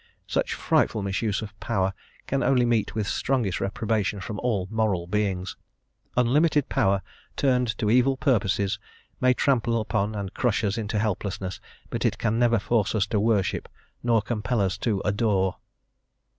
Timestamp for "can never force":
12.17-12.95